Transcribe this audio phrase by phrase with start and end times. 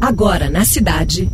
[0.00, 1.28] Agora na cidade.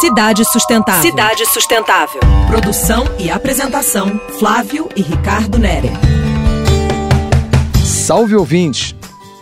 [0.00, 1.02] Cidade Sustentável.
[1.02, 2.20] Cidade Sustentável.
[2.48, 5.90] Produção e apresentação: Flávio e Ricardo Nere.
[7.84, 8.96] Salve ouvintes!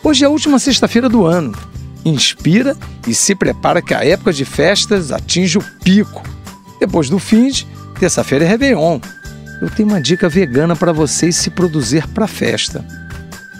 [0.04, 1.56] Hoje é a última sexta-feira do ano.
[2.04, 2.76] Inspira
[3.08, 6.22] e se prepara que a época de festas atinge o pico.
[6.78, 7.66] Depois do fim de,
[7.98, 9.00] terça-feira é Réveillon.
[9.62, 12.84] Eu tenho uma dica vegana para vocês se produzir para festa.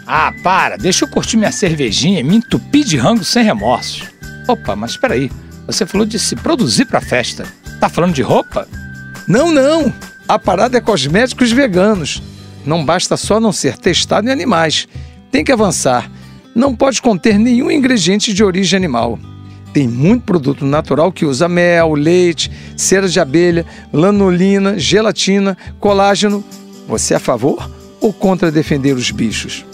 [0.05, 4.10] Ah, para, deixa eu curtir minha cervejinha e me entupir de rango sem remorsos.
[4.47, 5.31] Opa, mas espera aí.
[5.67, 7.45] Você falou de se produzir para festa.
[7.79, 8.67] Tá falando de roupa?
[9.27, 9.93] Não, não!
[10.27, 12.21] A parada é cosméticos veganos.
[12.65, 14.87] Não basta só não ser testado em animais.
[15.31, 16.09] Tem que avançar.
[16.53, 19.17] Não pode conter nenhum ingrediente de origem animal.
[19.73, 26.43] Tem muito produto natural que usa mel, leite, cera de abelha, lanolina, gelatina, colágeno.
[26.87, 27.71] Você é a favor
[28.01, 29.65] ou contra defender os bichos?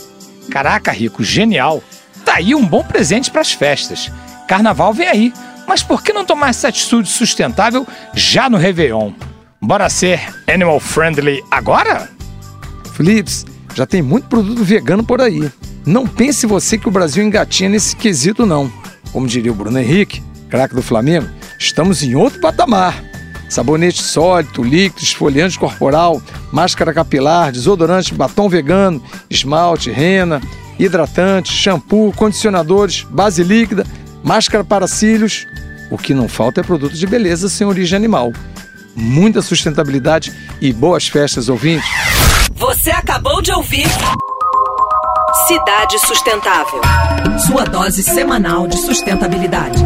[0.52, 1.84] Caraca, Rico, genial!
[2.24, 4.12] Tá aí um bom presente para as festas.
[4.48, 5.34] Carnaval vem aí,
[5.68, 9.12] mas por que não tomar essa atitude sustentável já no Réveillon?
[9.62, 12.10] Bora ser animal friendly agora?
[12.94, 15.52] Philips, já tem muito produto vegano por aí.
[15.86, 18.72] Não pense você que o Brasil engatinha nesse quesito, não.
[19.12, 21.28] Como diria o Bruno Henrique, craque do Flamengo,
[21.60, 23.04] estamos em outro patamar.
[23.50, 30.42] Sabonete sólido, líquido, esfoliante corporal, máscara capilar, desodorante, batom vegano, esmalte, rena,
[30.78, 33.86] hidratante, shampoo, condicionadores, base líquida,
[34.28, 35.48] máscara para cílios.
[35.90, 38.34] O que não falta é produto de beleza sem origem animal.
[38.94, 41.88] Muita sustentabilidade e boas festas, ouvintes.
[42.56, 43.88] Você acabou de ouvir
[45.48, 46.82] Cidade Sustentável.
[47.48, 49.82] Sua dose semanal de sustentabilidade.